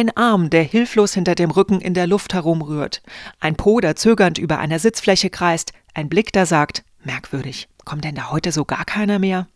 Ein 0.00 0.16
Arm, 0.16 0.48
der 0.48 0.62
hilflos 0.62 1.12
hinter 1.12 1.34
dem 1.34 1.50
Rücken 1.50 1.82
in 1.82 1.92
der 1.92 2.06
Luft 2.06 2.32
herumrührt. 2.32 3.02
Ein 3.38 3.54
Po, 3.54 3.80
der 3.80 3.96
zögernd 3.96 4.38
über 4.38 4.58
einer 4.58 4.78
Sitzfläche 4.78 5.28
kreist. 5.28 5.74
Ein 5.92 6.08
Blick, 6.08 6.32
der 6.32 6.46
sagt, 6.46 6.84
merkwürdig, 7.04 7.68
kommt 7.84 8.04
denn 8.04 8.14
da 8.14 8.30
heute 8.30 8.50
so 8.50 8.64
gar 8.64 8.86
keiner 8.86 9.18
mehr? 9.18 9.46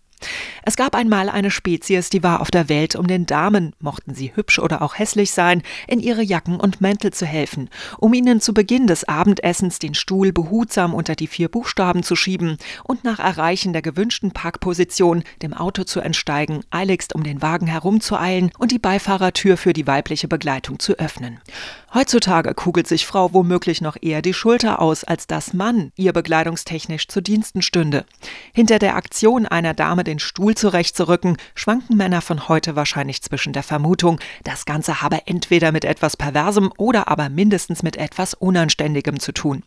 Es 0.67 0.77
gab 0.77 0.95
einmal 0.95 1.29
eine 1.29 1.51
Spezies, 1.51 2.09
die 2.09 2.23
war 2.23 2.41
auf 2.41 2.51
der 2.51 2.71
Welt, 2.71 2.97
um 2.97 3.07
den 3.07 3.27
Damen, 3.27 3.75
mochten 3.81 4.15
sie 4.15 4.35
hübsch 4.35 4.59
oder 4.59 4.81
auch 4.81 4.99
hässlich 4.99 5.31
sein, 5.31 5.63
in 5.87 6.01
ihre 6.01 6.23
Jacken 6.23 6.59
und 6.59 6.81
Mäntel 6.81 7.13
zu 7.13 7.27
helfen, 7.27 7.69
um 7.99 8.15
ihnen 8.15 8.41
zu 8.41 8.55
Beginn 8.55 8.87
des 8.87 9.07
Abendessens 9.07 9.79
den 9.79 9.93
Stuhl 9.93 10.33
behutsam 10.33 10.95
unter 10.95 11.17
die 11.17 11.27
vier 11.27 11.51
Buchstaben 11.51 12.03
zu 12.03 12.17
schieben 12.17 12.57
und 12.83 13.05
nach 13.05 13.19
Erreichen 13.19 13.75
der 13.75 13.83
gewünschten 13.83 14.31
Parkposition 14.31 15.23
dem 15.43 15.53
Auto 15.53 15.85
zu 15.85 16.01
entsteigen, 16.01 16.63
eiligst 16.71 17.15
um 17.15 17.25
den 17.25 17.43
Wagen 17.43 17.67
herumzueilen 17.67 18.51
und 18.59 18.73
die 18.73 18.79
Beifahrertür 18.79 19.59
für 19.59 19.75
die 19.75 19.87
weibliche 19.87 20.29
Begleitung 20.29 20.79
zu 20.79 20.95
öffnen. 20.95 21.41
Heutzutage 21.95 22.55
kugelt 22.55 22.89
sich 22.89 23.07
Frau 23.07 23.33
womöglich 23.33 23.81
noch 23.81 23.97
eher 24.01 24.21
die 24.21 24.35
Schulter 24.35 24.83
aus, 24.83 25.05
als 25.05 25.29
dass 25.29 25.53
Mann 25.53 25.93
ihr 25.95 26.13
bekleidungstechnisch 26.13 27.07
zu 27.07 27.21
Diensten 27.21 27.63
stünde. 27.63 28.05
Hinter 28.53 28.81
der 28.81 28.97
Aktion 28.97 29.47
einer 29.47 29.75
Dame 29.75 30.03
den 30.03 30.19
Stuhl 30.19 30.57
zurechtzurücken, 30.57 31.37
schwanken 31.55 31.97
Männer 31.97 32.21
von 32.21 32.49
heute 32.49 32.75
wahrscheinlich 32.75 33.23
zwischen 33.23 33.53
der 33.53 33.63
Vermutung, 33.63 34.19
das 34.43 34.65
Ganze 34.65 35.03
habe 35.03 35.21
entweder 35.27 35.71
mit 35.71 35.85
etwas 35.85 36.17
Perversem 36.17 36.73
oder 36.79 37.07
aber 37.07 37.29
mindestens 37.29 37.85
mit 37.85 37.97
etwas 37.97 38.35
Unanständigem 38.35 39.21
zu 39.21 39.31
tun. 39.31 39.63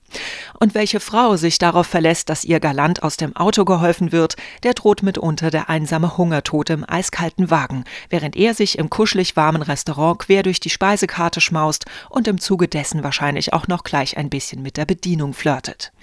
Und 0.60 0.76
welche 0.76 1.00
Frau 1.00 1.38
sich 1.38 1.60
darauf 1.60 1.88
verlässt, 1.88 2.28
dass 2.28 2.44
ihr 2.44 2.60
galant 2.60 3.04
aus 3.04 3.16
dem 3.16 3.38
Auto 3.38 3.64
geholfen 3.64 4.12
wird, 4.12 4.36
der 4.64 4.74
droht 4.74 5.02
mitunter 5.02 5.50
der 5.50 5.70
einsame 5.70 6.18
Hungertod 6.18 6.72
im 6.72 6.84
eiskalten 6.86 7.50
Wagen, 7.50 7.86
während 8.10 8.36
er 8.36 8.54
sich 8.54 8.78
im 8.78 8.90
kuschelig 8.90 9.38
warmen 9.38 9.62
Restaurant 9.62 10.20
quer 10.20 10.44
durch 10.44 10.60
die 10.60 10.70
Speisekarte 10.70 11.40
schmaust 11.40 11.86
und 12.18 12.28
im 12.28 12.40
Zuge 12.40 12.68
dessen 12.68 13.04
wahrscheinlich 13.04 13.54
auch 13.54 13.68
noch 13.68 13.84
gleich 13.84 14.18
ein 14.18 14.32
bisschen 14.32 14.64
mit 14.64 14.76
der 14.76 14.86
Bedienung 14.86 15.34
flirtet 15.34 15.94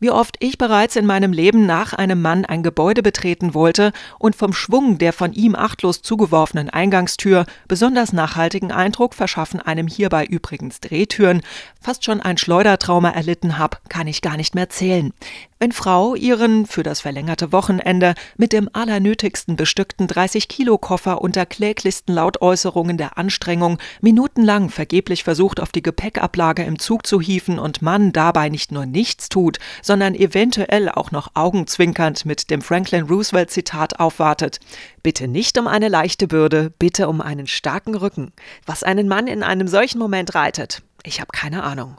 wie 0.00 0.10
oft 0.10 0.36
ich 0.40 0.58
bereits 0.58 0.96
in 0.96 1.06
meinem 1.06 1.32
Leben 1.32 1.66
nach 1.66 1.92
einem 1.92 2.22
Mann 2.22 2.44
ein 2.44 2.62
Gebäude 2.62 3.02
betreten 3.02 3.54
wollte 3.54 3.92
und 4.18 4.36
vom 4.36 4.52
Schwung 4.52 4.98
der 4.98 5.12
von 5.12 5.32
ihm 5.32 5.54
achtlos 5.54 6.02
zugeworfenen 6.02 6.70
Eingangstür 6.70 7.46
besonders 7.66 8.12
nachhaltigen 8.12 8.72
Eindruck 8.72 9.14
verschaffen 9.14 9.60
einem 9.60 9.86
hierbei 9.86 10.24
übrigens 10.24 10.80
Drehtüren 10.80 11.42
fast 11.80 12.04
schon 12.04 12.20
ein 12.20 12.38
Schleudertrauma 12.38 13.10
erlitten 13.10 13.58
habe, 13.58 13.78
kann 13.88 14.06
ich 14.06 14.22
gar 14.22 14.36
nicht 14.36 14.54
mehr 14.54 14.68
zählen. 14.68 15.12
Wenn 15.60 15.72
Frau 15.72 16.14
ihren 16.14 16.66
für 16.66 16.84
das 16.84 17.00
verlängerte 17.00 17.50
Wochenende 17.50 18.14
mit 18.36 18.52
dem 18.52 18.70
allernötigsten 18.72 19.56
bestückten 19.56 20.06
30-Kilo-Koffer 20.06 21.20
unter 21.20 21.46
kläglichsten 21.46 22.14
Lautäußerungen 22.14 22.96
der 22.96 23.18
Anstrengung 23.18 23.78
minutenlang 24.00 24.70
vergeblich 24.70 25.24
versucht, 25.24 25.58
auf 25.58 25.72
die 25.72 25.82
Gepäckablage 25.82 26.62
im 26.62 26.78
Zug 26.78 27.06
zu 27.08 27.20
hieven 27.20 27.58
und 27.58 27.82
Mann 27.82 28.12
dabei 28.12 28.50
nicht 28.50 28.70
nur 28.70 28.86
nichts 28.86 29.28
tut, 29.28 29.58
sondern 29.88 30.14
eventuell 30.14 30.90
auch 30.90 31.12
noch 31.12 31.30
augenzwinkernd 31.32 32.26
mit 32.26 32.50
dem 32.50 32.60
Franklin 32.60 33.06
Roosevelt-Zitat 33.06 33.98
aufwartet. 33.98 34.60
Bitte 35.02 35.28
nicht 35.28 35.56
um 35.58 35.66
eine 35.66 35.88
leichte 35.88 36.28
Bürde, 36.28 36.70
bitte 36.78 37.08
um 37.08 37.22
einen 37.22 37.46
starken 37.46 37.94
Rücken. 37.94 38.32
Was 38.66 38.82
einen 38.82 39.08
Mann 39.08 39.26
in 39.26 39.42
einem 39.42 39.66
solchen 39.66 39.98
Moment 39.98 40.34
reitet, 40.34 40.82
ich 41.04 41.20
habe 41.20 41.30
keine 41.32 41.62
Ahnung. 41.62 41.96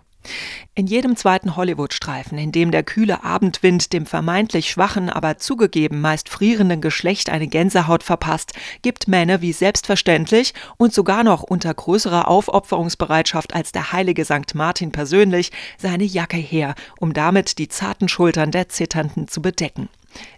In 0.75 0.87
jedem 0.87 1.15
zweiten 1.15 1.55
Hollywood-Streifen, 1.55 2.37
in 2.37 2.51
dem 2.51 2.71
der 2.71 2.83
kühle 2.83 3.23
Abendwind 3.23 3.91
dem 3.91 4.05
vermeintlich 4.05 4.69
schwachen, 4.69 5.09
aber 5.09 5.37
zugegeben 5.37 5.99
meist 6.01 6.29
frierenden 6.29 6.81
Geschlecht 6.81 7.29
eine 7.29 7.47
Gänsehaut 7.47 8.03
verpasst, 8.03 8.53
gibt 8.81 9.07
Männer 9.07 9.41
wie 9.41 9.51
selbstverständlich 9.51 10.53
und 10.77 10.93
sogar 10.93 11.23
noch 11.23 11.43
unter 11.43 11.73
größerer 11.73 12.27
Aufopferungsbereitschaft 12.27 13.53
als 13.53 13.71
der 13.71 13.91
heilige 13.91 14.23
St. 14.23 14.55
Martin 14.55 14.91
persönlich 14.91 15.51
seine 15.77 16.05
Jacke 16.05 16.37
her, 16.37 16.75
um 16.99 17.13
damit 17.13 17.57
die 17.57 17.67
zarten 17.67 18.07
Schultern 18.07 18.51
der 18.51 18.69
Zitternden 18.69 19.27
zu 19.27 19.41
bedecken. 19.41 19.89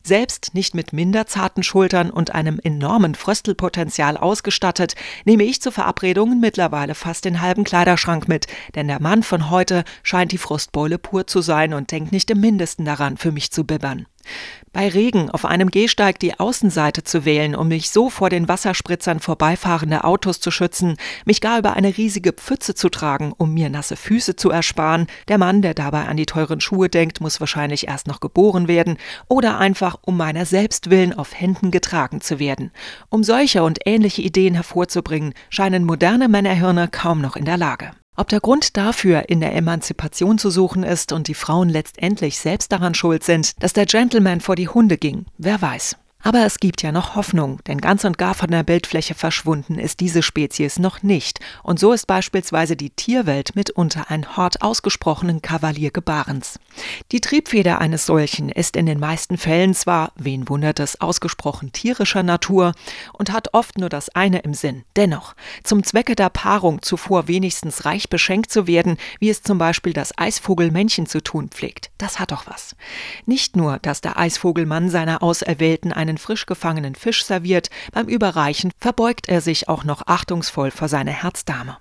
Selbst 0.04 0.54
nicht 0.54 0.76
mit 0.76 0.94
minder 0.94 1.28
zarten 1.28 1.64
Schultern 1.64 2.10
und 2.10 2.32
einem 2.32 2.60
enormen 2.64 3.16
Fröstelpotenzial 3.16 4.18
ausgestattet, 4.18 4.96
nehme 5.26 5.44
ich 5.44 5.62
zu 5.62 5.72
Verabredungen 5.72 6.40
mittlerweile 6.40 6.96
fast 6.96 7.26
den 7.26 7.42
halben 7.42 7.64
Kleiderschrank 7.64 8.28
mit, 8.28 8.48
denn 8.76 8.88
der 8.88 9.02
Mann 9.02 9.24
von 9.24 9.50
heute 9.50 9.84
scheint 10.04 10.32
die 10.32 10.38
Frustbeule 10.38 10.98
pur 10.98 11.28
zu 11.28 11.42
sein 11.42 11.74
und 11.74 11.92
denkt 11.92 12.12
nicht 12.12 12.30
im 12.32 12.42
mindesten 12.42 12.86
daran, 12.86 13.18
für 13.18 13.32
mich 13.32 13.52
zu 13.52 13.64
bibbern. 13.64 14.06
Bei 14.74 14.88
Regen 14.88 15.30
auf 15.30 15.44
einem 15.44 15.70
Gehsteig 15.70 16.20
die 16.20 16.40
Außenseite 16.40 17.04
zu 17.04 17.26
wählen, 17.26 17.56
um 17.56 17.68
mich 17.68 17.90
so 17.90 18.10
vor 18.10 18.30
den 18.30 18.48
Wasserspritzern 18.48 19.20
vorbeifahrender 19.20 20.06
Autos 20.06 20.40
zu 20.40 20.50
schützen, 20.50 20.96
mich 21.26 21.42
gar 21.42 21.60
über 21.60 21.74
eine 21.74 21.98
riesige 21.98 22.32
Pfütze 22.32 22.74
zu 22.74 22.88
tragen, 22.88 23.34
um 23.38 23.54
mir 23.54 23.70
nasse 23.70 23.98
Füße 23.98 24.38
zu 24.38 24.50
ersparen. 24.50 25.08
Der 25.28 25.38
Mann, 25.38 25.62
der 25.62 25.74
dabei 25.74 26.08
an 26.08 26.16
die 26.16 26.26
teuren 26.26 26.62
Schuhe 26.62 26.88
denkt, 26.88 27.20
muss 27.20 27.42
wahrscheinlich 27.42 27.90
erst 27.90 28.08
noch 28.08 28.22
geboren 28.22 28.70
werden 28.70 28.98
oder 29.28 29.58
einfach 29.58 29.98
um 30.04 30.16
meiner 30.16 30.46
selbst 30.46 30.90
willen 30.90 31.14
auf 31.14 31.38
Händen 31.38 31.72
getragen 31.72 32.22
zu 32.22 32.40
werden. 32.40 32.72
Um 33.10 33.24
solche 33.24 33.64
und 33.64 33.80
ähnliche 33.86 34.22
Ideen 34.22 34.54
hervorzubringen, 34.54 35.34
scheinen 35.50 35.84
moderne 35.84 36.30
Männerhirne 36.30 36.88
kaum 36.88 37.20
noch 37.20 37.36
in 37.36 37.46
der 37.46 37.58
Lage. 37.58 37.92
Ob 38.18 38.28
der 38.28 38.42
Grund 38.42 38.76
dafür 38.76 39.30
in 39.30 39.40
der 39.40 39.56
Emanzipation 39.56 40.38
zu 40.38 40.50
suchen 40.50 40.84
ist 40.84 41.14
und 41.14 41.28
die 41.28 41.34
Frauen 41.34 41.70
letztendlich 41.70 42.38
selbst 42.38 42.72
daran 42.72 42.94
schuld 42.94 43.24
sind, 43.24 43.62
dass 43.64 43.74
der 43.74 43.86
Gentleman 43.86 44.42
vor 44.42 44.56
die 44.56 44.68
Hunde 44.68 44.98
ging, 44.98 45.26
wer 45.38 45.62
weiß. 45.62 45.96
Aber 46.24 46.46
es 46.46 46.60
gibt 46.60 46.84
ja 46.84 46.92
noch 46.92 47.16
Hoffnung, 47.16 47.60
denn 47.68 47.80
ganz 47.80 48.04
und 48.04 48.18
gar 48.18 48.34
von 48.34 48.50
der 48.50 48.64
Bildfläche 48.64 49.16
verschwunden 49.16 49.80
ist 49.80 50.00
diese 50.00 50.22
Spezies 50.22 50.80
noch 50.80 51.04
nicht. 51.04 51.40
Und 51.64 51.80
so 51.80 51.94
ist 51.94 52.08
beispielsweise 52.08 52.76
die 52.76 52.92
Tierwelt 52.92 53.56
mitunter 53.56 54.10
ein 54.10 54.38
Hort 54.38 54.62
ausgesprochenen 54.62 55.42
Kavaliergebarens. 55.42 56.60
Die 57.12 57.22
Triebfeder 57.22 57.80
eines 57.80 58.06
solchen 58.06 58.50
ist 58.50 58.76
in 58.76 58.86
den 58.86 59.00
meisten 59.00 59.38
Fällen 59.38 59.74
zwar, 59.74 60.12
wen 60.16 60.48
wundert 60.48 60.80
es, 60.80 61.02
ausgesprochen 61.02 61.72
tierischer 61.72 62.24
Natur 62.24 62.74
und 63.14 63.32
hat 63.32 63.54
oft 63.54 63.78
nur 63.78 63.90
das 63.90 64.10
eine 64.10 64.40
im 64.40 64.54
Sinn. 64.54 64.84
Dennoch, 64.96 65.36
zum 65.64 65.84
Zwecke 65.84 66.16
der 66.16 66.30
Paarung 66.30 66.82
zuvor 66.82 67.28
wenigstens 67.28 67.86
reich 67.86 68.10
beschenkt 68.10 68.52
zu 68.52 68.68
werden, 68.68 68.98
wie 69.20 69.30
es 69.30 69.44
zum 69.44 69.58
Beispiel 69.58 69.94
das 69.94 70.18
Eisvogelmännchen 70.18 71.06
zu 71.06 71.22
tun 71.22 71.50
pflegt, 71.50 71.91
das 72.02 72.20
hat 72.20 72.32
doch 72.32 72.46
was. 72.46 72.76
Nicht 73.26 73.56
nur, 73.56 73.80
dass 73.80 74.02
der 74.02 74.20
Eisvogelmann 74.20 74.90
seiner 74.90 75.24
Auserwählten 75.24 75.92
eine 75.92 76.12
einen 76.12 76.18
frisch 76.18 76.46
gefangenen 76.46 76.94
Fisch 76.94 77.24
serviert, 77.24 77.70
beim 77.94 78.08
Überreichen 78.08 78.72
verbeugt 78.78 79.30
er 79.30 79.40
sich 79.40 79.70
auch 79.70 79.86
noch 79.86 80.08
achtungsvoll 80.08 80.70
vor 80.70 80.90
seine 80.90 81.12
Herzdame. 81.12 81.78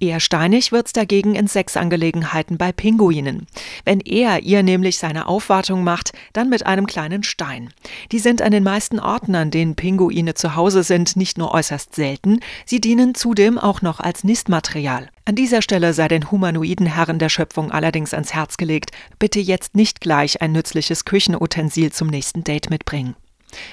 Eher 0.00 0.18
steinig 0.18 0.72
wird's 0.72 0.94
dagegen 0.94 1.34
in 1.34 1.46
Sexangelegenheiten 1.46 2.56
bei 2.56 2.72
Pinguinen. 2.72 3.46
Wenn 3.84 4.00
er 4.00 4.42
ihr 4.42 4.62
nämlich 4.62 4.98
seine 4.98 5.26
Aufwartung 5.26 5.84
macht, 5.84 6.12
dann 6.32 6.48
mit 6.48 6.64
einem 6.64 6.86
kleinen 6.86 7.22
Stein. 7.22 7.70
Die 8.12 8.18
sind 8.18 8.40
an 8.40 8.52
den 8.52 8.64
meisten 8.64 8.98
Orten, 8.98 9.34
an 9.34 9.50
denen 9.50 9.76
Pinguine 9.76 10.32
zu 10.34 10.56
Hause 10.56 10.82
sind, 10.82 11.16
nicht 11.16 11.36
nur 11.36 11.52
äußerst 11.52 11.94
selten, 11.94 12.40
sie 12.64 12.80
dienen 12.80 13.14
zudem 13.14 13.58
auch 13.58 13.82
noch 13.82 14.00
als 14.00 14.24
Nistmaterial. 14.24 15.10
An 15.28 15.34
dieser 15.34 15.60
Stelle 15.60 15.92
sei 15.92 16.06
den 16.06 16.30
humanoiden 16.30 16.86
Herren 16.86 17.18
der 17.18 17.30
Schöpfung 17.30 17.72
allerdings 17.72 18.14
ans 18.14 18.32
Herz 18.32 18.56
gelegt, 18.58 18.92
bitte 19.18 19.40
jetzt 19.40 19.74
nicht 19.74 20.00
gleich 20.00 20.40
ein 20.40 20.52
nützliches 20.52 21.04
Küchenutensil 21.04 21.90
zum 21.90 22.06
nächsten 22.06 22.44
Date 22.44 22.70
mitbringen. 22.70 23.16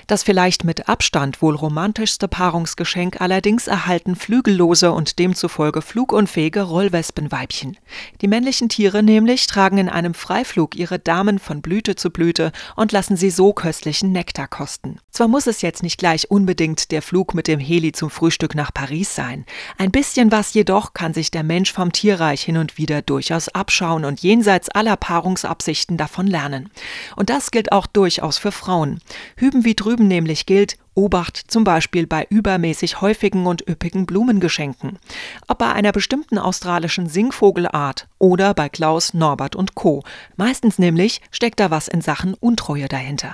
Das 0.08 0.24
vielleicht 0.24 0.64
mit 0.64 0.88
Abstand 0.88 1.42
wohl 1.42 1.56
romantischste 1.56 2.28
Paarungsgeschenk 2.28 3.22
allerdings 3.22 3.68
erhalten 3.68 4.16
flügellose 4.16 4.92
und 4.92 5.20
demzufolge 5.20 5.82
flugunfähige 5.82 6.62
Rollwespenweibchen. 6.62 7.78
Die 8.22 8.28
männlichen 8.28 8.70
Tiere 8.70 9.04
nämlich 9.04 9.48
tragen 9.48 9.78
in 9.78 9.90
einem 9.90 10.14
Freiflug 10.14 10.76
ihre 10.76 11.00
Damen 11.00 11.40
von 11.40 11.62
Blüte 11.62 11.96
zu 11.96 12.12
Blüte 12.12 12.52
und 12.76 12.92
lassen 12.92 13.18
sie 13.18 13.30
so 13.30 13.54
köstlichen 13.54 14.12
Nektar 14.12 14.48
kosten. 14.48 15.00
Zwar 15.12 15.28
muss 15.28 15.48
es 15.48 15.62
jetzt 15.62 15.84
nicht 15.84 15.98
gleich 15.98 16.30
unbedingt 16.30 16.92
der 16.92 17.02
Flug 17.02 17.34
mit 17.34 17.48
dem 17.48 17.60
Heli 17.60 17.92
zum 17.92 18.10
Frühstück 18.10 18.56
nach 18.56 18.74
Paris 18.74 19.16
sein. 19.16 19.46
Ein 19.78 19.92
bisschen 19.92 20.32
was 20.32 20.54
jedoch 20.54 20.94
kann 20.94 21.14
sich 21.14 21.32
der 21.32 21.44
Mensch 21.44 21.72
vom 21.72 21.92
Tierreich 21.92 22.44
hin 22.44 22.58
und 22.58 22.78
wieder 22.78 23.02
durchaus 23.02 23.50
abschauen 23.50 24.06
und 24.06 24.22
jenseits 24.22 24.70
aller 24.70 24.96
Paarungsabsichten 24.96 25.98
davon 25.98 26.28
lernen. 26.28 26.70
Und 27.16 27.30
das 27.30 27.52
gilt 27.52 27.72
auch 27.72 27.88
durchaus 27.88 28.38
für 28.38 28.52
Frauen. 28.52 29.00
Hüben 29.38 29.63
wie 29.64 29.76
drüben 29.76 30.08
nämlich 30.08 30.46
gilt, 30.46 30.78
Obacht 30.96 31.38
zum 31.48 31.64
Beispiel 31.64 32.06
bei 32.06 32.28
übermäßig 32.30 33.02
häufigen 33.02 33.48
und 33.48 33.68
üppigen 33.68 34.06
Blumengeschenken. 34.06 35.00
Ob 35.48 35.58
bei 35.58 35.72
einer 35.72 35.92
bestimmten 35.92 36.38
australischen 36.38 37.08
Singvogelart 37.08 38.08
oder 38.20 38.54
bei 38.54 38.70
Klaus, 38.70 39.14
Norbert 39.14 39.56
und 39.56 39.74
Co. 39.74 40.04
Meistens 40.36 40.78
nämlich 40.78 41.22
steckt 41.32 41.60
da 41.60 41.72
was 41.72 41.88
in 41.88 42.02
Sachen 42.02 42.36
Untreue 42.36 42.88
dahinter. 42.88 43.32